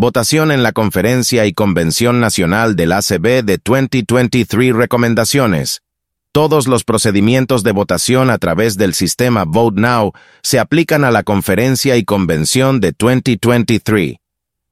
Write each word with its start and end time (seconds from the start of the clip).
Votación 0.00 0.52
en 0.52 0.62
la 0.62 0.70
Conferencia 0.70 1.44
y 1.46 1.52
Convención 1.52 2.20
Nacional 2.20 2.76
del 2.76 2.92
ACB 2.92 3.42
de 3.42 3.58
2023 3.58 4.72
Recomendaciones. 4.72 5.82
Todos 6.30 6.68
los 6.68 6.84
procedimientos 6.84 7.64
de 7.64 7.72
votación 7.72 8.30
a 8.30 8.38
través 8.38 8.76
del 8.76 8.94
sistema 8.94 9.42
Vote 9.42 9.80
Now 9.80 10.12
se 10.40 10.60
aplican 10.60 11.02
a 11.02 11.10
la 11.10 11.24
Conferencia 11.24 11.96
y 11.96 12.04
Convención 12.04 12.78
de 12.78 12.94
2023. 12.96 14.18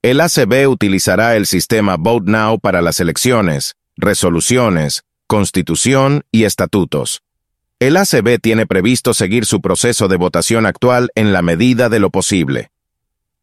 El 0.03 0.21
ACB 0.21 0.69
utilizará 0.71 1.35
el 1.35 1.47
sistema 1.47 1.97
Vote 1.97 2.31
Now 2.31 2.61
para 2.61 2.81
las 2.81 3.01
elecciones, 3.01 3.75
resoluciones, 3.97 5.03
constitución 5.27 6.23
y 6.31 6.45
estatutos. 6.45 7.25
El 7.81 7.97
ACB 7.97 8.39
tiene 8.41 8.65
previsto 8.65 9.13
seguir 9.13 9.45
su 9.45 9.61
proceso 9.61 10.07
de 10.07 10.19
votación 10.19 10.67
actual 10.67 11.11
en 11.17 11.33
la 11.33 11.43
medida 11.43 11.89
de 11.89 11.99
lo 11.99 12.11
posible. 12.11 12.71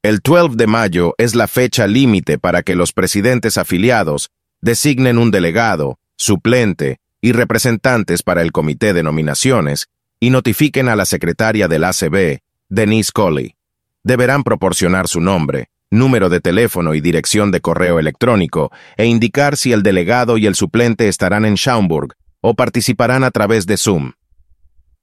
El 0.04 0.20
12 0.22 0.58
de 0.58 0.68
mayo 0.68 1.16
es 1.18 1.34
la 1.34 1.48
fecha 1.48 1.88
límite 1.88 2.38
para 2.38 2.62
que 2.62 2.76
los 2.76 2.92
presidentes 2.92 3.58
afiliados 3.58 4.32
designen 4.60 5.18
un 5.18 5.32
delegado, 5.32 5.98
suplente 6.18 7.00
y 7.22 7.32
representantes 7.32 8.22
para 8.22 8.42
el 8.42 8.52
comité 8.52 8.92
de 8.92 9.02
nominaciones 9.02 9.88
y 10.20 10.30
notifiquen 10.30 10.90
a 10.90 10.98
la 10.98 11.06
secretaria 11.06 11.70
del 11.70 11.86
ACB, 11.86 12.40
Denise 12.68 13.14
Colley. 13.14 13.56
Deberán 14.04 14.44
proporcionar 14.44 15.08
su 15.08 15.22
nombre, 15.22 15.70
número 15.90 16.28
de 16.28 16.42
teléfono 16.42 16.96
y 16.96 17.00
dirección 17.00 17.52
de 17.52 17.62
correo 17.62 17.98
electrónico 17.98 18.74
e 18.98 19.06
indicar 19.06 19.56
si 19.56 19.72
el 19.72 19.84
delegado 19.84 20.38
y 20.38 20.48
el 20.48 20.56
suplente 20.56 21.08
estarán 21.08 21.46
en 21.46 21.56
Schaumburg 21.56 22.14
o 22.42 22.56
participarán 22.56 23.24
a 23.24 23.32
través 23.32 23.68
de 23.68 23.78
Zoom. 23.78 24.12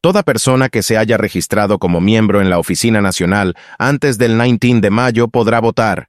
Toda 0.02 0.22
persona 0.22 0.70
que 0.70 0.82
se 0.82 0.96
haya 0.96 1.18
registrado 1.18 1.78
como 1.78 2.00
miembro 2.00 2.40
en 2.40 2.48
la 2.48 2.58
Oficina 2.58 3.02
Nacional 3.02 3.54
antes 3.78 4.16
del 4.16 4.38
19 4.38 4.80
de 4.80 4.88
mayo 4.88 5.28
podrá 5.28 5.60
votar. 5.60 6.08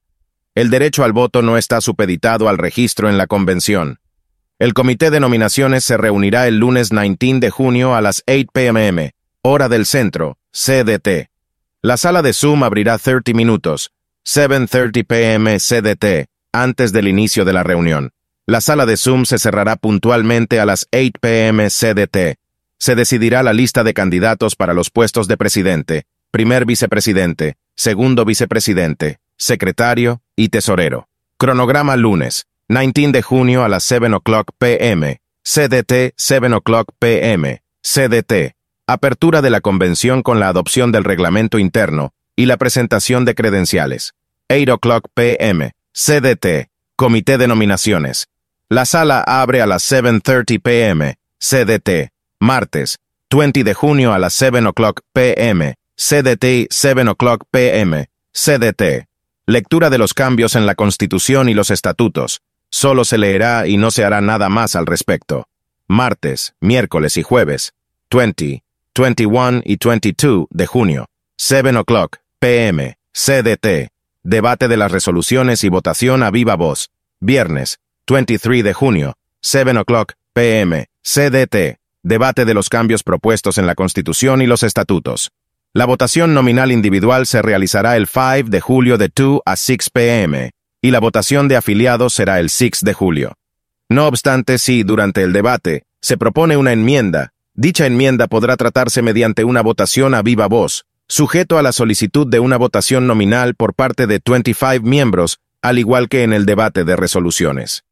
El 0.55 0.69
derecho 0.69 1.03
al 1.03 1.11
voto 1.11 1.41
no 1.41 1.57
está 1.57 1.81
supeditado 1.81 2.47
al 2.47 2.57
registro 2.57 3.09
en 3.09 3.17
la 3.17 3.27
convención. 3.27 3.99
El 4.59 4.73
comité 4.73 5.11
de 5.11 5.19
nominaciones 5.19 5.83
se 5.83 5.97
reunirá 5.97 6.47
el 6.47 6.57
lunes 6.57 6.89
19 6.89 7.41
de 7.41 7.49
junio 7.49 7.93
a 7.93 7.99
las 7.99 8.23
8 8.27 8.47
pm, 8.53 9.11
hora 9.41 9.67
del 9.67 9.85
centro, 9.85 10.37
CDT. 10.53 11.29
La 11.81 11.97
sala 11.97 12.21
de 12.21 12.31
Zoom 12.31 12.63
abrirá 12.63 12.97
30 12.97 13.33
minutos, 13.33 13.91
7.30 14.25 15.05
pm 15.05 15.57
CDT, 15.57 16.29
antes 16.53 16.93
del 16.93 17.09
inicio 17.09 17.43
de 17.43 17.53
la 17.53 17.63
reunión. 17.63 18.11
La 18.45 18.61
sala 18.61 18.85
de 18.85 18.95
Zoom 18.95 19.25
se 19.25 19.37
cerrará 19.37 19.75
puntualmente 19.75 20.61
a 20.61 20.65
las 20.65 20.87
8 20.93 21.11
pm 21.19 21.67
CDT 21.69 22.39
se 22.81 22.95
decidirá 22.95 23.43
la 23.43 23.53
lista 23.53 23.83
de 23.83 23.93
candidatos 23.93 24.55
para 24.55 24.73
los 24.73 24.89
puestos 24.89 25.27
de 25.27 25.37
presidente, 25.37 26.07
primer 26.31 26.65
vicepresidente, 26.65 27.57
segundo 27.75 28.25
vicepresidente, 28.25 29.19
secretario 29.37 30.23
y 30.35 30.49
tesorero. 30.49 31.07
Cronograma 31.37 31.95
lunes, 31.95 32.47
19 32.69 33.11
de 33.11 33.21
junio 33.21 33.63
a 33.63 33.69
las 33.69 33.83
7 33.83 34.11
o'clock 34.15 34.49
pm, 34.57 35.21
CDT 35.43 36.15
7 36.17 36.53
o'clock 36.55 36.91
pm, 36.97 37.61
CDT. 37.83 38.55
Apertura 38.87 39.43
de 39.43 39.51
la 39.51 39.61
convención 39.61 40.23
con 40.23 40.39
la 40.39 40.47
adopción 40.47 40.91
del 40.91 41.03
reglamento 41.03 41.59
interno 41.59 42.15
y 42.35 42.47
la 42.47 42.57
presentación 42.57 43.25
de 43.25 43.35
credenciales. 43.35 44.15
8 44.49 44.73
o'clock 44.73 45.07
pm, 45.13 45.73
CDT, 45.93 46.71
Comité 46.95 47.37
de 47.37 47.47
Nominaciones. 47.47 48.27
La 48.69 48.85
sala 48.85 49.21
abre 49.21 49.61
a 49.61 49.67
las 49.67 49.83
7.30 49.83 50.59
pm, 50.63 51.19
CDT 51.37 52.10
martes, 52.41 52.97
20 53.29 53.63
de 53.63 53.73
junio 53.73 54.13
a 54.13 54.19
las 54.19 54.33
7 54.33 54.65
o'clock 54.65 55.01
pm, 55.13 55.75
CDT 55.95 56.67
7 56.69 57.07
o'clock 57.07 57.45
pm, 57.49 58.09
CDT. 58.33 59.07
Lectura 59.45 59.89
de 59.89 59.97
los 59.97 60.13
cambios 60.13 60.55
en 60.55 60.65
la 60.65 60.75
Constitución 60.75 61.47
y 61.49 61.53
los 61.53 61.69
estatutos. 61.69 62.41
Solo 62.69 63.05
se 63.05 63.17
leerá 63.17 63.67
y 63.67 63.77
no 63.77 63.91
se 63.91 64.03
hará 64.03 64.21
nada 64.21 64.49
más 64.49 64.75
al 64.75 64.85
respecto. 64.85 65.47
Martes, 65.87 66.55
miércoles 66.59 67.17
y 67.17 67.23
jueves, 67.23 67.73
20, 68.09 68.63
21 68.95 69.61
y 69.63 69.77
22 69.77 70.47
de 70.49 70.65
junio, 70.65 71.05
7 71.37 71.77
o'clock 71.77 72.17
pm, 72.39 72.97
CDT. 73.13 73.91
Debate 74.23 74.67
de 74.67 74.77
las 74.77 74.91
resoluciones 74.91 75.63
y 75.63 75.69
votación 75.69 76.23
a 76.23 76.31
viva 76.31 76.55
voz. 76.55 76.89
Viernes, 77.19 77.79
23 78.07 78.63
de 78.63 78.73
junio, 78.73 79.13
7 79.41 79.77
o'clock 79.77 80.13
pm, 80.33 80.87
CDT. 81.03 81.80
Debate 82.03 82.45
de 82.45 82.55
los 82.55 82.67
cambios 82.67 83.03
propuestos 83.03 83.59
en 83.59 83.67
la 83.67 83.75
Constitución 83.75 84.41
y 84.41 84.47
los 84.47 84.63
estatutos. 84.63 85.29
La 85.71 85.85
votación 85.85 86.33
nominal 86.33 86.71
individual 86.71 87.27
se 87.27 87.43
realizará 87.43 87.95
el 87.95 88.07
5 88.07 88.49
de 88.49 88.59
julio 88.59 88.97
de 88.97 89.11
2 89.15 89.41
a 89.45 89.55
6 89.55 89.89
p.m. 89.91 90.49
y 90.81 90.89
la 90.89 90.99
votación 90.99 91.47
de 91.47 91.57
afiliados 91.57 92.13
será 92.13 92.39
el 92.39 92.49
6 92.49 92.81
de 92.81 92.93
julio. 92.93 93.33
No 93.87 94.07
obstante, 94.07 94.57
si, 94.57 94.81
durante 94.81 95.21
el 95.21 95.31
debate, 95.31 95.83
se 96.01 96.17
propone 96.17 96.57
una 96.57 96.71
enmienda, 96.71 97.33
dicha 97.53 97.85
enmienda 97.85 98.25
podrá 98.25 98.57
tratarse 98.57 99.03
mediante 99.03 99.43
una 99.43 99.61
votación 99.61 100.15
a 100.15 100.23
viva 100.23 100.47
voz, 100.47 100.85
sujeto 101.07 101.59
a 101.59 101.61
la 101.61 101.71
solicitud 101.71 102.25
de 102.25 102.39
una 102.39 102.57
votación 102.57 103.05
nominal 103.05 103.53
por 103.53 103.75
parte 103.75 104.07
de 104.07 104.19
25 104.25 104.81
miembros, 104.81 105.37
al 105.61 105.77
igual 105.77 106.09
que 106.09 106.23
en 106.23 106.33
el 106.33 106.47
debate 106.47 106.83
de 106.83 106.95
resoluciones. 106.95 107.83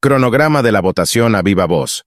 Cronograma 0.00 0.62
de 0.62 0.72
la 0.72 0.80
votación 0.80 1.36
a 1.36 1.42
viva 1.42 1.66
voz. 1.66 2.04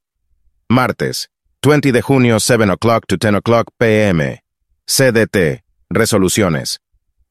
Martes, 0.68 1.30
20 1.66 1.92
de 1.92 2.02
junio 2.04 2.40
7 2.40 2.70
o'clock 2.70 3.08
to 3.08 3.18
10 3.18 3.38
o'clock 3.38 3.72
p.m. 3.80 4.40
CDT. 4.86 5.64
Resoluciones. 5.90 6.80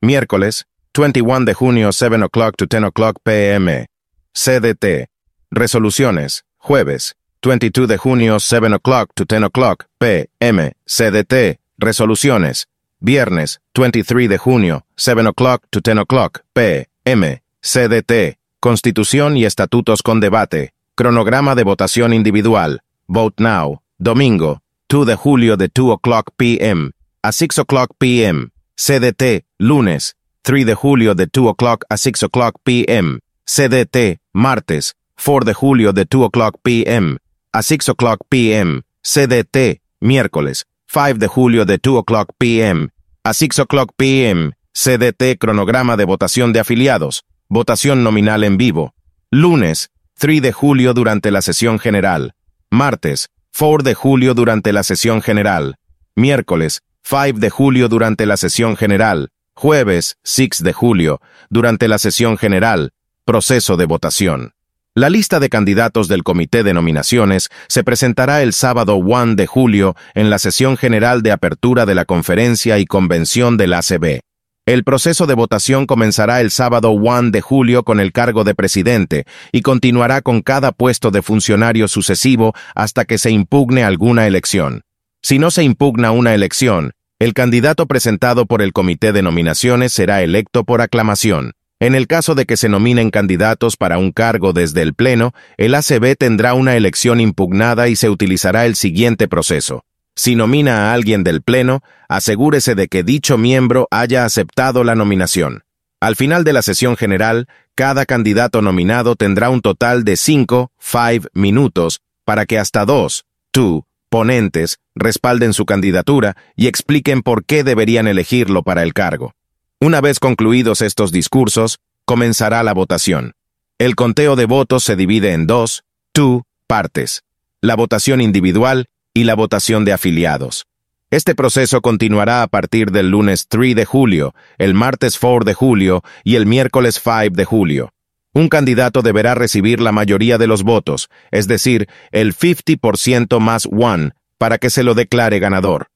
Miércoles, 0.01 0.65
21 0.93 1.45
de 1.45 1.55
junio 1.55 1.93
7 1.93 2.21
o'clock 2.25 2.57
to 2.57 2.67
10 2.67 2.87
o'clock 2.87 3.19
p.m. 3.23 3.87
CDT. 4.35 5.09
Resoluciones. 5.53 6.43
Jueves, 6.59 7.15
22 7.43 7.87
de 7.87 7.97
junio 7.97 8.41
7 8.41 8.75
o'clock 8.75 9.13
to 9.15 9.25
10 9.25 9.45
o'clock 9.45 9.85
p.m. 9.99 10.73
CDT. 10.85 11.61
Resoluciones. 11.79 12.67
Viernes, 12.99 13.61
23 13.73 14.29
de 14.29 14.39
junio 14.39 14.85
7 14.97 15.29
o'clock 15.29 15.63
to 15.71 15.81
10 15.81 15.99
o'clock 15.99 16.41
p.m. 16.53 17.43
CDT. 17.63 18.41
Constitución 18.59 19.37
y 19.37 19.45
estatutos 19.45 20.03
con 20.03 20.19
debate. 20.19 20.75
Cronograma 20.97 21.55
de 21.55 21.63
votación 21.63 22.13
individual. 22.13 22.83
Vote 23.07 23.41
Now. 23.41 23.84
Domingo, 23.99 24.61
2 24.89 25.07
de 25.07 25.15
julio 25.15 25.57
de 25.57 25.69
2 25.69 25.93
o'clock 25.93 26.33
p.m. 26.37 26.91
a 27.23 27.31
6 27.31 27.61
o'clock 27.61 27.93
p.m. 27.97 28.49
CDT, 28.77 29.47
lunes, 29.57 30.17
3 30.43 30.67
de 30.67 30.75
julio 30.75 31.15
de 31.15 31.27
2 31.27 31.47
o'clock 31.51 31.85
a 31.89 31.97
6 31.97 32.25
o'clock 32.25 32.57
p.m. 32.65 33.21
CDT, 33.47 34.21
martes, 34.33 34.97
4 35.25 35.45
de 35.45 35.55
julio 35.55 35.93
de 35.93 36.07
2 36.07 36.25
o'clock 36.25 36.57
p.m. 36.63 37.19
a 37.53 37.63
6 37.63 37.91
o'clock 37.91 38.23
p.m. 38.29 38.83
CDT, 39.03 39.81
miércoles, 40.01 40.67
5 40.89 41.19
de 41.21 41.29
julio 41.29 41.65
de 41.65 41.79
2 41.79 41.99
o'clock 41.99 42.33
p.m. 42.37 42.89
a 43.23 43.33
6 43.33 43.61
o'clock 43.61 43.93
p.m. 43.97 44.51
CDT, 44.73 45.39
cronograma 45.39 45.97
de 45.97 46.05
votación 46.05 46.53
de 46.53 46.59
afiliados, 46.59 47.23
votación 47.49 48.03
nominal 48.03 48.43
en 48.43 48.59
vivo. 48.59 48.93
Lunes, 49.31 49.93
3 50.19 50.43
de 50.43 50.53
julio 50.53 50.95
durante 50.95 51.31
la 51.31 51.43
sesión 51.43 51.79
general. 51.79 52.35
Martes, 52.71 53.31
4 53.57 53.85
de 53.85 53.95
julio 53.95 54.35
durante 54.35 54.73
la 54.73 54.83
sesión 54.83 55.23
general, 55.23 55.77
miércoles 56.17 56.83
5 57.05 57.39
de 57.39 57.51
julio 57.51 57.89
durante 57.89 58.27
la 58.27 58.37
sesión 58.37 58.77
general, 58.77 59.31
jueves 59.55 60.17
6 60.25 60.65
de 60.65 60.73
julio 60.73 61.21
durante 61.51 61.87
la 61.87 61.99
sesión 61.99 62.37
general, 62.37 62.91
proceso 63.25 63.77
de 63.77 63.85
votación. 63.85 64.55
La 64.97 65.09
lista 65.09 65.39
de 65.39 65.51
candidatos 65.51 66.09
del 66.09 66.25
Comité 66.25 66.65
de 66.65 66.75
Nominaciones 66.75 67.49
se 67.69 67.85
presentará 67.85 68.43
el 68.43 68.55
sábado 68.55 68.97
1 68.97 69.37
de 69.37 69.47
julio 69.47 69.95
en 70.15 70.31
la 70.31 70.41
sesión 70.41 70.77
general 70.77 71.23
de 71.23 71.31
apertura 71.31 71.87
de 71.87 71.95
la 71.95 72.07
conferencia 72.07 72.81
y 72.81 72.87
convención 72.87 73.57
del 73.57 73.75
ACB. 73.75 74.19
El 74.67 74.83
proceso 74.83 75.27
de 75.27 75.35
votación 75.35 75.85
comenzará 75.85 76.41
el 76.41 76.51
sábado 76.51 76.91
1 76.91 77.33
de 77.33 77.43
julio 77.43 77.83
con 77.83 78.01
el 78.01 78.13
cargo 78.13 78.45
de 78.45 78.55
presidente 78.55 79.27
y 79.53 79.61
continuará 79.61 80.23
con 80.23 80.41
cada 80.41 80.73
puesto 80.73 81.11
de 81.11 81.21
funcionario 81.21 81.87
sucesivo 81.87 82.55
hasta 82.75 83.05
que 83.05 83.19
se 83.19 83.31
impugne 83.31 83.85
alguna 83.85 84.27
elección. 84.27 84.81
Si 85.23 85.39
no 85.39 85.51
se 85.51 85.65
impugna 85.65 86.13
una 86.13 86.33
elección, 86.33 86.93
el 87.19 87.35
candidato 87.35 87.87
presentado 87.87 88.47
por 88.47 88.63
el 88.63 88.73
comité 88.73 89.13
de 89.13 89.21
nominaciones 89.21 89.93
será 89.93 90.23
electo 90.23 90.65
por 90.65 90.81
aclamación. 90.81 91.53
En 91.79 91.95
el 91.95 92.07
caso 92.07 92.35
de 92.35 92.47
que 92.47 92.57
se 92.57 92.71
nominen 92.71 93.11
candidatos 93.11 93.77
para 93.77 93.99
un 93.99 94.13
cargo 94.13 94.55
desde 94.55 94.81
el 94.81 94.95
Pleno, 94.95 95.35
el 95.59 95.75
ACB 95.75 96.17
tendrá 96.17 96.55
una 96.55 96.75
elección 96.75 97.21
impugnada 97.21 97.89
y 97.89 97.97
se 97.97 98.09
utilizará 98.09 98.65
el 98.65 98.77
siguiente 98.77 99.29
proceso. 99.29 99.85
Si 100.17 100.37
nomina 100.37 100.91
a 100.91 100.95
alguien 100.95 101.25
del 101.25 101.43
Pleno, 101.43 101.83
asegúrese 102.09 102.75
de 102.75 102.89
que 102.89 103.03
dicho 103.03 103.37
miembro 103.37 103.89
haya 103.91 104.25
aceptado 104.25 104.85
la 104.85 104.95
nominación. 104.95 105.65
Al 106.01 106.17
final 106.17 106.45
de 106.45 106.53
la 106.53 106.63
sesión 106.63 106.97
general, 106.97 107.49
cada 107.75 108.07
candidato 108.07 108.63
nominado 108.63 109.17
tendrá 109.17 109.51
un 109.51 109.61
total 109.61 110.05
de 110.05 110.17
5, 110.17 110.71
5 110.79 111.29
minutos 111.33 112.01
para 112.25 112.47
que 112.47 112.59
hasta 112.59 112.85
dos, 112.85 113.25
two, 113.51 113.87
ponentes 114.09 114.79
respalden 114.95 115.53
su 115.53 115.67
candidatura 115.67 116.37
y 116.57 116.69
expliquen 116.69 117.23
por 117.23 117.45
qué 117.45 117.65
deberían 117.65 118.07
elegirlo 118.07 118.63
para 118.63 118.83
el 118.83 118.93
cargo. 118.93 119.33
Una 119.81 120.01
vez 120.01 120.21
concluidos 120.21 120.83
estos 120.83 121.11
discursos, 121.11 121.81
comenzará 122.05 122.63
la 122.63 122.73
votación. 122.73 123.35
El 123.79 123.97
conteo 123.97 124.37
de 124.37 124.47
votos 124.47 124.85
se 124.85 124.95
divide 124.95 125.33
en 125.33 125.47
dos, 125.47 125.83
two, 126.13 126.47
partes. 126.67 127.25
La 127.61 127.75
votación 127.75 128.21
individual 128.21 128.87
y 129.15 129.25
la 129.25 129.35
votación 129.35 129.85
de 129.85 129.93
afiliados. 129.93 130.67
Este 131.11 131.37
proceso 131.37 131.81
continuará 131.81 132.43
a 132.43 132.49
partir 132.49 132.91
del 132.91 133.11
lunes 133.11 133.47
3 133.49 133.77
de 133.77 133.85
julio, 133.85 134.35
el 134.59 134.75
martes 134.75 135.17
4 135.19 135.45
de 135.45 135.55
julio 135.55 136.03
y 136.25 136.35
el 136.35 136.45
miércoles 136.45 137.01
5 137.03 137.37
de 137.37 137.45
julio. 137.45 137.91
Un 138.33 138.49
candidato 138.49 139.01
deberá 139.01 139.37
recibir 139.37 139.81
la 139.81 139.93
mayoría 139.93 140.39
de 140.39 140.49
los 140.49 140.65
votos, 140.65 141.09
es 141.31 141.47
decir, 141.47 141.89
el 142.11 142.35
50% 142.35 143.39
más 143.39 143.69
one, 143.71 144.11
para 144.39 144.59
que 144.59 144.71
se 144.71 144.83
lo 144.83 144.95
declare 144.95 145.39
ganador. 145.39 145.87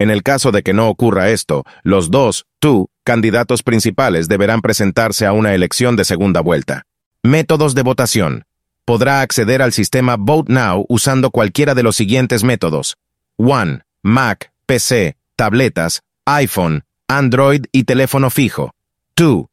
En 0.00 0.10
el 0.10 0.24
caso 0.24 0.50
de 0.50 0.64
que 0.64 0.72
no 0.72 0.88
ocurra 0.88 1.30
esto, 1.30 1.64
los 1.84 2.10
dos, 2.10 2.46
tú, 2.58 2.88
candidatos 3.04 3.62
principales 3.62 4.26
deberán 4.26 4.60
presentarse 4.60 5.24
a 5.24 5.32
una 5.32 5.54
elección 5.54 5.94
de 5.94 6.04
segunda 6.04 6.40
vuelta. 6.40 6.82
Métodos 7.22 7.76
de 7.76 7.82
votación. 7.82 8.44
Podrá 8.86 9.22
acceder 9.22 9.62
al 9.62 9.72
sistema 9.72 10.16
Vote 10.18 10.52
Now 10.52 10.84
usando 10.90 11.30
cualquiera 11.30 11.74
de 11.74 11.82
los 11.82 11.96
siguientes 11.96 12.44
métodos. 12.44 12.96
1. 13.38 13.80
Mac, 14.02 14.52
PC, 14.66 15.16
tabletas, 15.36 16.02
iPhone, 16.26 16.84
Android 17.08 17.64
y 17.72 17.84
teléfono 17.84 18.28
fijo. 18.28 18.72
2. 19.16 19.46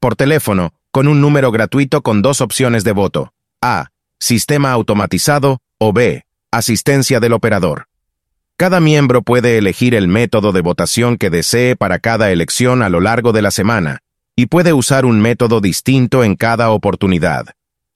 Por 0.00 0.16
teléfono, 0.16 0.72
con 0.90 1.06
un 1.06 1.20
número 1.20 1.52
gratuito 1.52 2.02
con 2.02 2.22
dos 2.22 2.40
opciones 2.40 2.82
de 2.82 2.92
voto. 2.92 3.34
A. 3.60 3.90
Sistema 4.18 4.72
automatizado 4.72 5.60
o 5.78 5.92
B. 5.92 6.24
Asistencia 6.50 7.20
del 7.20 7.34
operador. 7.34 7.88
Cada 8.56 8.80
miembro 8.80 9.20
puede 9.20 9.58
elegir 9.58 9.94
el 9.94 10.08
método 10.08 10.52
de 10.52 10.62
votación 10.62 11.18
que 11.18 11.28
desee 11.28 11.76
para 11.76 11.98
cada 11.98 12.32
elección 12.32 12.82
a 12.82 12.88
lo 12.88 13.00
largo 13.00 13.32
de 13.32 13.42
la 13.42 13.50
semana, 13.50 13.98
y 14.34 14.46
puede 14.46 14.72
usar 14.72 15.04
un 15.04 15.20
método 15.20 15.60
distinto 15.60 16.24
en 16.24 16.36
cada 16.36 16.70
oportunidad. 16.70 17.48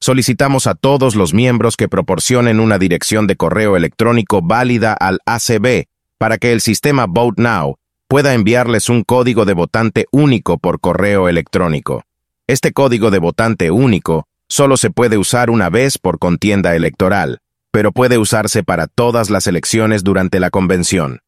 Solicitamos 0.03 0.67
a 0.67 0.75
todos 0.75 1.15
los 1.15 1.33
miembros 1.33 1.77
que 1.77 1.89
proporcionen 1.89 2.59
una 2.59 2.77
dirección 2.77 3.29
de 3.29 3.37
correo 3.37 3.77
electrónico 3.77 4.43
válida 4.43 4.95
al 4.95 5.21
ACB 5.27 5.85
para 6.19 6.39
que 6.39 6.51
el 6.51 6.61
sistema 6.61 7.07
Vote 7.09 7.41
Now 7.41 7.77
pueda 8.09 8.35
enviarles 8.35 8.89
un 8.89 9.05
código 9.05 9.45
de 9.45 9.55
votante 9.55 10.07
único 10.11 10.59
por 10.59 10.81
correo 10.81 11.29
electrónico. 11.29 12.03
Este 12.49 12.73
código 12.73 13.13
de 13.13 13.21
votante 13.21 13.71
único 13.71 14.27
solo 14.49 14.77
se 14.77 14.91
puede 14.91 15.19
usar 15.19 15.51
una 15.51 15.71
vez 15.71 15.99
por 15.99 16.19
contienda 16.19 16.75
electoral, 16.75 17.39
pero 17.71 17.93
puede 17.93 18.19
usarse 18.19 18.65
para 18.65 18.89
todas 18.89 19.31
las 19.31 19.47
elecciones 19.47 20.03
durante 20.03 20.41
la 20.41 20.51
convención. 20.51 21.21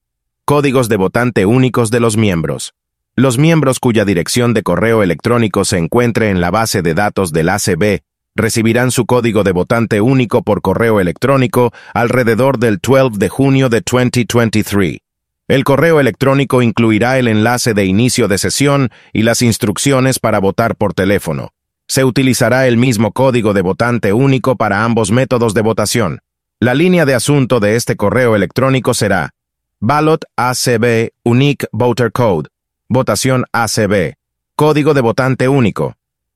Códigos 0.44 0.88
de 0.88 0.96
votante 0.96 1.46
únicos 1.46 1.92
de 1.92 2.00
los 2.00 2.16
miembros. 2.16 2.74
Los 3.14 3.38
miembros 3.38 3.78
cuya 3.78 4.04
dirección 4.04 4.52
de 4.52 4.64
correo 4.64 5.04
electrónico 5.04 5.64
se 5.64 5.78
encuentre 5.78 6.30
en 6.30 6.40
la 6.40 6.50
base 6.50 6.82
de 6.82 6.94
datos 6.94 7.30
del 7.32 7.50
ACB 7.50 8.02
recibirán 8.34 8.90
su 8.90 9.06
código 9.06 9.44
de 9.44 9.52
votante 9.52 10.00
único 10.00 10.42
por 10.42 10.60
correo 10.60 11.00
electrónico 11.00 11.72
alrededor 11.92 12.58
del 12.58 12.78
12 12.78 13.18
de 13.18 13.28
junio 13.28 13.68
de 13.68 13.80
2023. 13.80 14.98
El 15.46 15.64
correo 15.64 16.00
electrónico 16.00 16.62
incluirá 16.62 17.18
el 17.18 17.28
enlace 17.28 17.74
de 17.74 17.84
inicio 17.84 18.28
de 18.28 18.38
sesión 18.38 18.90
y 19.12 19.22
las 19.22 19.42
instrucciones 19.42 20.18
para 20.18 20.38
votar 20.38 20.74
por 20.74 20.94
teléfono. 20.94 21.50
Se 21.86 22.04
utilizará 22.04 22.66
el 22.66 22.78
mismo 22.78 23.12
código 23.12 23.52
de 23.52 23.60
votante 23.60 24.12
único 24.12 24.56
para 24.56 24.84
ambos 24.84 25.10
métodos 25.10 25.52
de 25.52 25.60
votación. 25.60 26.20
La 26.60 26.72
línea 26.74 27.04
de 27.04 27.14
asunto 27.14 27.60
de 27.60 27.76
este 27.76 27.94
correo 27.94 28.34
electrónico 28.34 28.94
será 28.94 29.34
Ballot 29.80 30.24
ACB 30.36 31.10
Unique 31.24 31.66
Voter 31.72 32.10
Code, 32.10 32.48
votación 32.88 33.44
ACB, 33.52 34.14
código 34.56 34.94
de 34.94 35.02
votante 35.02 35.46
único, 35.46 35.94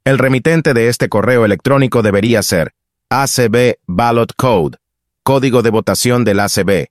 el 0.08 0.16
remitente 0.16 0.72
de 0.72 0.88
este 0.88 1.10
correo 1.10 1.44
electrónico 1.44 2.00
debería 2.00 2.42
ser 2.42 2.72
ACB 3.10 3.74
Ballot 3.86 4.32
Code, 4.38 4.78
código 5.22 5.60
de 5.60 5.68
votación 5.68 6.24
del 6.24 6.40
ACB. 6.40 6.86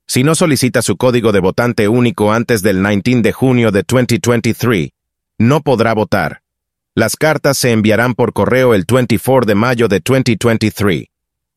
Si 0.08 0.24
no 0.24 0.36
solicita 0.36 0.82
su 0.82 0.98
código 0.98 1.32
de 1.32 1.40
votante 1.40 1.88
único 1.88 2.34
antes 2.34 2.64
del 2.64 2.82
19 2.82 3.22
de 3.22 3.32
junio 3.32 3.72
de 3.72 3.84
2023, 3.88 4.90
no 5.38 5.62
podrá 5.62 5.94
votar. 5.94 6.42
Las 6.96 7.16
cartas 7.16 7.60
se 7.60 7.74
enviarán 7.74 8.16
por 8.16 8.34
correo 8.34 8.74
el 8.74 8.86
24 8.92 9.46
de 9.46 9.54
mayo 9.54 9.88
de 9.88 10.02
2023. 10.04 11.06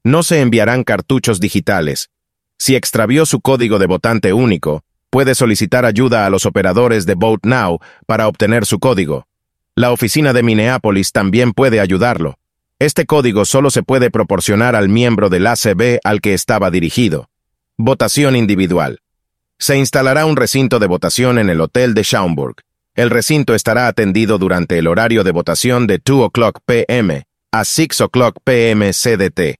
No 0.05 0.23
se 0.23 0.43
enviarán 0.43 0.85
cartuchos 0.85 1.41
digitales. 1.41 2.11
Si 2.59 2.77
extravió 2.77 3.25
su 3.25 3.41
código 3.41 3.79
de 3.79 3.87
votante 3.87 4.35
único, 4.35 4.85
puede 5.09 5.35
solicitar 5.35 5.87
ayuda 5.87 6.27
a 6.27 6.31
los 6.31 6.45
operadores 6.45 7.07
de 7.07 7.15
Vote 7.15 7.49
Now 7.49 7.79
para 8.07 8.29
obtener 8.29 8.67
su 8.67 8.79
código. 8.79 9.30
La 9.81 9.93
oficina 9.93 10.35
de 10.35 10.43
Minneapolis 10.43 11.11
también 11.11 11.55
puede 11.55 11.81
ayudarlo. 11.81 12.39
Este 12.79 13.07
código 13.07 13.47
solo 13.47 13.71
se 13.71 13.83
puede 13.83 14.11
proporcionar 14.11 14.77
al 14.77 14.91
miembro 14.91 15.31
del 15.31 15.47
ACB 15.47 16.01
al 16.05 16.21
que 16.21 16.35
estaba 16.35 16.71
dirigido. 16.71 17.31
Votación 17.79 18.37
individual. 18.37 19.01
Se 19.59 19.79
instalará 19.79 20.27
un 20.27 20.37
recinto 20.37 20.81
de 20.81 20.87
votación 20.87 21.39
en 21.39 21.49
el 21.49 21.63
Hotel 21.63 21.95
de 21.95 22.03
Schaumburg. 22.03 22.57
El 22.95 23.09
recinto 23.09 23.55
estará 23.55 23.87
atendido 23.87 24.37
durante 24.37 24.77
el 24.77 24.87
horario 24.87 25.25
de 25.25 25.31
votación 25.31 25.87
de 25.87 25.99
2 26.05 26.27
o'clock 26.27 26.59
p.m. 26.67 27.25
a 27.51 27.65
6 27.65 28.03
o'clock 28.03 28.37
p.m. 28.45 28.91
CDT. 28.93 29.57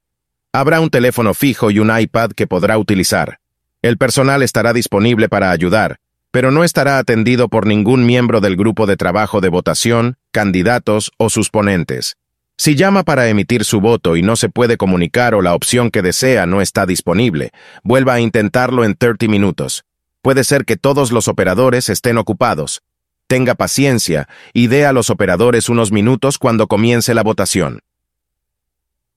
Habrá 0.53 0.81
un 0.81 0.91
teléfono 0.91 1.33
fijo 1.33 1.71
y 1.71 1.79
un 1.79 1.89
iPad 1.99 2.33
que 2.33 2.45
podrá 2.45 2.77
utilizar. 2.77 3.39
El 3.81 3.97
personal 3.97 4.43
estará 4.43 4.71
disponible 4.71 5.29
para 5.29 5.49
ayudar, 5.49 5.97
pero 6.31 6.51
no 6.51 6.63
estará 6.63 6.97
atendido 6.97 7.49
por 7.49 7.67
ningún 7.67 8.05
miembro 8.05 8.41
del 8.41 8.55
grupo 8.55 8.87
de 8.87 8.97
trabajo 8.97 9.41
de 9.41 9.49
votación, 9.49 10.17
candidatos 10.31 11.11
o 11.17 11.29
sus 11.29 11.49
ponentes. 11.49 12.17
Si 12.57 12.75
llama 12.75 13.03
para 13.03 13.27
emitir 13.27 13.65
su 13.65 13.81
voto 13.81 14.15
y 14.15 14.21
no 14.21 14.35
se 14.35 14.47
puede 14.47 14.77
comunicar 14.77 15.33
o 15.33 15.41
la 15.41 15.55
opción 15.55 15.89
que 15.89 16.01
desea 16.01 16.45
no 16.45 16.61
está 16.61 16.85
disponible, 16.85 17.51
vuelva 17.83 18.13
a 18.13 18.21
intentarlo 18.21 18.85
en 18.85 18.95
30 18.95 19.27
minutos. 19.27 19.83
Puede 20.21 20.43
ser 20.43 20.65
que 20.65 20.77
todos 20.77 21.11
los 21.11 21.27
operadores 21.27 21.89
estén 21.89 22.17
ocupados. 22.17 22.81
Tenga 23.27 23.55
paciencia 23.55 24.27
y 24.53 24.67
dé 24.67 24.85
a 24.85 24.93
los 24.93 25.09
operadores 25.09 25.69
unos 25.69 25.91
minutos 25.91 26.37
cuando 26.37 26.67
comience 26.67 27.13
la 27.13 27.23
votación. 27.23 27.79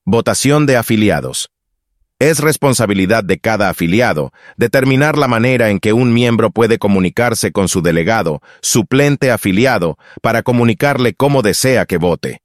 Votación 0.04 0.66
de 0.66 0.76
afiliados. 0.76 1.50
Es 2.24 2.38
responsabilidad 2.38 3.22
de 3.22 3.38
cada 3.38 3.68
afiliado 3.68 4.32
determinar 4.56 5.18
la 5.18 5.28
manera 5.28 5.68
en 5.68 5.78
que 5.78 5.92
un 5.92 6.14
miembro 6.14 6.50
puede 6.50 6.78
comunicarse 6.78 7.52
con 7.52 7.68
su 7.68 7.82
delegado, 7.82 8.40
suplente 8.62 9.30
afiliado, 9.30 9.98
para 10.22 10.42
comunicarle 10.42 11.12
cómo 11.12 11.42
desea 11.42 11.84
que 11.84 11.98
vote. 11.98 12.40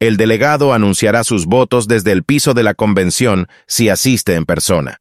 El 0.00 0.16
delegado 0.16 0.74
anunciará 0.74 1.22
sus 1.22 1.46
votos 1.46 1.86
desde 1.86 2.10
el 2.10 2.24
piso 2.24 2.54
de 2.54 2.64
la 2.64 2.74
convención 2.74 3.46
si 3.68 3.88
asiste 3.88 4.34
en 4.34 4.46
persona. 4.46 4.98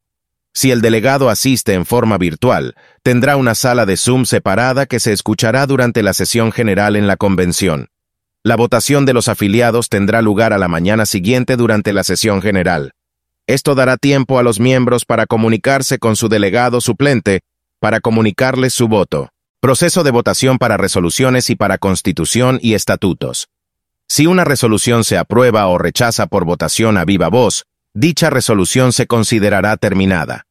Si 0.53 0.69
el 0.69 0.81
delegado 0.81 1.31
asiste 1.31 1.74
en 1.74 1.88
forma 1.88 2.19
virtual, 2.19 2.75
tendrá 3.01 3.36
una 3.36 3.55
sala 3.55 3.88
de 3.88 3.98
Zoom 3.98 4.25
separada 4.25 4.86
que 4.86 5.00
se 5.00 5.12
escuchará 5.12 5.65
durante 5.65 6.03
la 6.03 6.13
sesión 6.13 6.51
general 6.51 6.95
en 6.95 7.07
la 7.07 7.17
convención. 7.17 7.88
La 8.43 8.57
votación 8.57 9.07
de 9.07 9.13
los 9.13 9.27
afiliados 9.27 9.89
tendrá 9.89 10.21
lugar 10.21 10.53
a 10.53 10.59
la 10.59 10.67
mañana 10.67 11.07
siguiente 11.07 11.55
durante 11.55 11.93
la 11.93 12.03
sesión 12.03 12.43
general. 12.43 12.91
Esto 13.49 13.73
dará 13.73 13.97
tiempo 13.97 14.37
a 14.37 14.43
los 14.43 14.59
miembros 14.59 15.05
para 15.05 15.25
comunicarse 15.25 15.97
con 15.97 16.15
su 16.15 16.29
delegado 16.29 16.81
suplente 16.81 17.41
para 17.79 17.99
comunicarles 17.99 18.75
su 18.75 18.87
voto. 18.87 19.29
Proceso 19.59 20.03
de 20.03 20.11
votación 20.11 20.59
para 20.59 20.77
resoluciones 20.77 21.49
y 21.49 21.55
para 21.55 21.79
constitución 21.79 22.59
y 22.61 22.75
estatutos. 22.75 23.49
Si 24.07 24.27
una 24.27 24.43
resolución 24.43 25.03
se 25.03 25.17
aprueba 25.17 25.65
o 25.65 25.79
rechaza 25.79 26.27
por 26.27 26.45
votación 26.45 26.95
a 26.95 27.05
viva 27.05 27.29
voz, 27.29 27.65
dicha 27.95 28.29
resolución 28.29 28.93
se 28.93 29.07
considerará 29.07 29.77
terminada. 29.77 30.45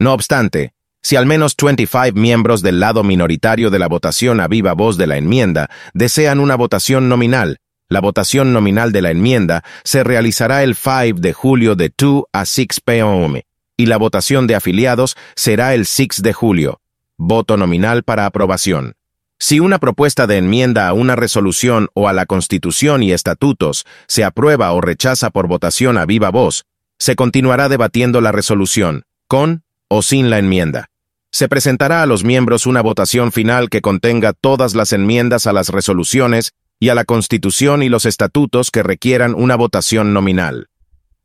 No 0.00 0.12
obstante, 0.12 0.72
si 1.02 1.14
al 1.14 1.26
menos 1.26 1.54
25 1.56 2.18
miembros 2.18 2.62
del 2.62 2.80
lado 2.80 3.04
minoritario 3.04 3.70
de 3.70 3.78
la 3.78 3.86
votación 3.86 4.40
a 4.40 4.48
viva 4.48 4.72
voz 4.72 4.96
de 4.96 5.06
la 5.06 5.18
enmienda 5.18 5.70
desean 5.94 6.40
una 6.40 6.56
votación 6.56 7.08
nominal, 7.08 7.60
la 7.90 8.00
votación 8.00 8.52
nominal 8.52 8.92
de 8.92 9.02
la 9.02 9.10
enmienda 9.10 9.64
se 9.84 10.04
realizará 10.04 10.62
el 10.62 10.76
5 10.76 11.20
de 11.20 11.32
julio 11.32 11.74
de 11.74 11.92
2 11.94 12.24
a 12.32 12.46
6 12.46 12.80
p.m. 12.84 13.44
y 13.76 13.86
la 13.86 13.96
votación 13.98 14.46
de 14.46 14.54
afiliados 14.54 15.16
será 15.34 15.74
el 15.74 15.84
6 15.84 16.22
de 16.22 16.32
julio. 16.32 16.80
Voto 17.18 17.56
nominal 17.56 18.04
para 18.04 18.26
aprobación. 18.26 18.94
Si 19.40 19.58
una 19.58 19.78
propuesta 19.78 20.28
de 20.28 20.36
enmienda 20.36 20.86
a 20.86 20.92
una 20.92 21.16
resolución 21.16 21.88
o 21.94 22.06
a 22.06 22.12
la 22.12 22.26
Constitución 22.26 23.02
y 23.02 23.10
estatutos 23.10 23.84
se 24.06 24.22
aprueba 24.22 24.70
o 24.72 24.80
rechaza 24.80 25.30
por 25.30 25.48
votación 25.48 25.98
a 25.98 26.06
viva 26.06 26.30
voz, 26.30 26.66
se 26.96 27.16
continuará 27.16 27.68
debatiendo 27.68 28.20
la 28.20 28.30
resolución, 28.30 29.04
con 29.26 29.64
o 29.88 30.02
sin 30.02 30.30
la 30.30 30.38
enmienda. 30.38 30.90
Se 31.32 31.48
presentará 31.48 32.02
a 32.02 32.06
los 32.06 32.22
miembros 32.22 32.66
una 32.66 32.82
votación 32.82 33.32
final 33.32 33.68
que 33.68 33.80
contenga 33.80 34.32
todas 34.32 34.74
las 34.74 34.92
enmiendas 34.92 35.46
a 35.48 35.52
las 35.52 35.70
resoluciones 35.70 36.52
y 36.80 36.88
a 36.88 36.94
la 36.94 37.04
Constitución 37.04 37.82
y 37.82 37.90
los 37.90 38.06
estatutos 38.06 38.70
que 38.70 38.82
requieran 38.82 39.34
una 39.34 39.54
votación 39.54 40.14
nominal. 40.14 40.68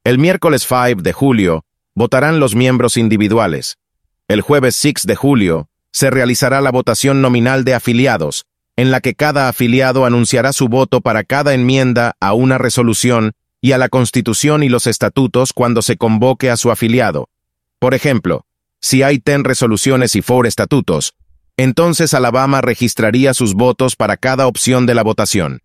El 0.04 0.20
miércoles 0.20 0.68
5 0.68 1.02
de 1.02 1.14
julio 1.14 1.66
votarán 1.96 2.42
los 2.42 2.56
miembros 2.56 2.98
individuales. 2.98 3.78
El 4.28 4.42
jueves 4.42 4.76
6 4.76 5.06
de 5.06 5.16
julio 5.16 5.70
se 5.92 6.10
realizará 6.10 6.60
la 6.60 6.72
votación 6.72 7.22
nominal 7.22 7.64
de 7.64 7.74
afiliados, 7.74 8.46
en 8.76 8.92
la 8.92 9.00
que 9.00 9.16
cada 9.16 9.48
afiliado 9.48 10.06
anunciará 10.06 10.52
su 10.52 10.68
voto 10.68 11.00
para 11.00 11.24
cada 11.24 11.54
enmienda 11.54 12.18
a 12.20 12.34
una 12.34 12.58
resolución 12.58 13.32
y 13.62 13.72
a 13.72 13.78
la 13.78 13.88
Constitución 13.88 14.62
y 14.62 14.68
los 14.68 14.88
estatutos 14.88 15.54
cuando 15.54 15.82
se 15.82 15.96
convoque 15.96 16.50
a 16.50 16.58
su 16.58 16.70
afiliado. 16.70 17.30
Por 17.80 17.94
ejemplo, 17.94 18.46
si 18.82 19.04
hay 19.04 19.22
10 19.26 19.44
resoluciones 19.44 20.18
y 20.18 20.22
4 20.22 20.48
estatutos, 20.50 21.14
entonces 21.58 22.14
Alabama 22.14 22.62
registraría 22.62 23.34
sus 23.34 23.54
votos 23.54 23.96
para 23.96 24.18
cada 24.18 24.48
opción 24.48 24.86
de 24.86 24.96
la 24.96 25.04
votación. 25.04 25.62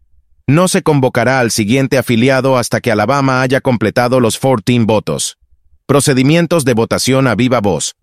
No 0.47 0.69
se 0.69 0.83
convocará 0.83 1.41
al 1.41 1.51
siguiente 1.51 1.99
afiliado 1.99 2.57
hasta 2.57 2.81
que 2.81 2.91
Alabama 2.91 3.43
haya 3.43 3.61
completado 3.61 4.21
los 4.21 4.39
14 4.39 4.81
votos. 4.81 5.39
Procedimientos 5.87 6.65
de 6.65 6.75
votación 6.75 7.27
a 7.27 7.35
viva 7.35 7.61
voz. 7.61 7.95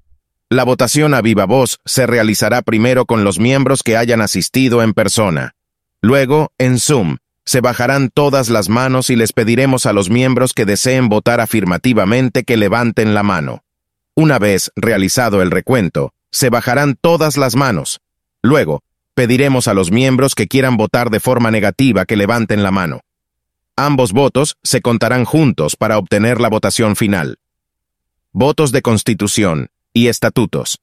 La 0.50 0.64
votación 0.64 1.14
a 1.14 1.22
viva 1.22 1.46
voz 1.46 1.80
se 1.86 2.08
realizará 2.08 2.62
primero 2.62 3.06
con 3.06 3.24
los 3.24 3.40
miembros 3.40 3.84
que 3.84 3.98
hayan 3.98 4.22
asistido 4.22 4.82
en 4.82 4.94
persona. 4.94 5.56
Luego, 6.02 6.52
en 6.58 6.80
Zoom, 6.80 7.18
se 7.44 7.60
bajarán 7.62 8.10
todas 8.14 8.50
las 8.50 8.70
manos 8.70 9.10
y 9.10 9.16
les 9.16 9.34
pediremos 9.34 9.86
a 9.86 9.94
los 9.94 10.10
miembros 10.10 10.54
que 10.54 10.66
deseen 10.66 11.10
votar 11.10 11.40
afirmativamente 11.40 12.44
que 12.44 12.58
levanten 12.58 13.14
la 13.14 13.24
mano. 13.24 13.64
Una 14.16 14.40
vez 14.40 14.72
realizado 14.76 15.42
el 15.42 15.52
recuento, 15.52 16.14
se 16.32 16.50
bajarán 16.50 16.96
todas 17.00 17.38
las 17.38 17.56
manos. 17.56 18.00
Luego, 18.42 18.84
pediremos 19.14 19.68
a 19.68 19.74
los 19.74 19.92
miembros 19.92 20.36
que 20.36 20.48
quieran 20.48 20.78
votar 20.78 21.10
de 21.10 21.20
forma 21.20 21.52
negativa 21.52 22.06
que 22.06 22.18
levanten 22.18 22.64
la 22.64 22.72
mano. 22.72 23.02
Ambos 23.76 24.12
votos 24.12 24.58
se 24.64 24.82
contarán 24.82 25.26
juntos 25.26 25.76
para 25.76 25.98
obtener 25.98 26.40
la 26.40 26.50
votación 26.50 26.96
final. 26.96 27.40
Votos 28.32 28.72
de 28.72 28.82
Constitución 28.82 29.70
y 29.94 30.08
Estatutos. 30.08 30.80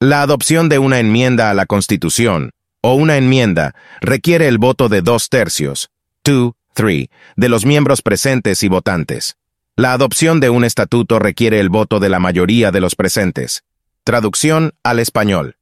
La 0.00 0.22
adopción 0.22 0.68
de 0.68 0.78
una 0.78 0.98
enmienda 0.98 1.50
a 1.50 1.54
la 1.54 1.66
Constitución 1.66 2.50
o 2.80 2.94
una 2.94 3.16
enmienda 3.16 3.74
requiere 4.00 4.48
el 4.48 4.58
voto 4.58 4.88
de 4.88 5.02
dos 5.02 5.28
tercios, 5.28 5.90
2, 6.24 6.52
3, 6.74 7.06
de 7.36 7.48
los 7.48 7.64
miembros 7.64 8.02
presentes 8.02 8.62
y 8.62 8.68
votantes. 8.68 9.36
La 9.76 9.92
adopción 9.92 10.40
de 10.40 10.50
un 10.50 10.64
estatuto 10.64 11.18
requiere 11.18 11.60
el 11.60 11.68
voto 11.68 12.00
de 12.00 12.08
la 12.08 12.18
mayoría 12.18 12.70
de 12.70 12.80
los 12.80 12.94
presentes. 12.94 13.62
Traducción 14.04 14.72
al 14.82 14.98
español. 14.98 15.58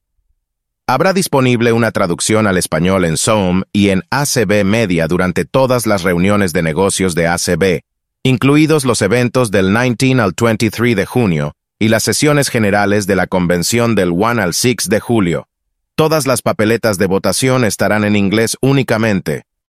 Habrá 0.87 1.13
disponible 1.13 1.73
una 1.73 1.91
traducción 1.91 2.47
al 2.47 2.57
español 2.57 3.05
en 3.05 3.19
Zoom 3.19 3.65
y 3.71 3.91
en 3.91 4.03
ACB 4.09 4.65
Media 4.65 5.09
durante 5.09 5.45
todas 5.45 5.87
las 5.87 6.05
reuniones 6.05 6.55
de 6.55 6.63
negocios 6.63 7.15
de 7.15 7.27
ACB, 7.27 7.83
incluidos 8.23 8.87
los 8.87 9.03
eventos 9.03 9.51
del 9.51 9.75
19 9.75 10.23
al 10.23 10.33
23 10.35 10.97
de 10.97 11.05
junio 11.05 11.55
y 11.79 11.89
las 11.89 12.03
sesiones 12.03 12.49
generales 12.49 13.07
de 13.07 13.17
la 13.17 13.27
convención 13.27 13.95
del 13.95 14.09
1 14.11 14.41
al 14.41 14.55
6 14.55 14.89
de 14.89 15.01
julio. 15.01 15.49
Todas 15.95 16.27
las 16.27 16.41
papeletas 16.41 16.97
de 16.97 17.09
votación 17.09 17.63
estarán 17.63 18.05
en 18.05 18.17
inglés 18.17 18.57
únicamente, 18.63 19.45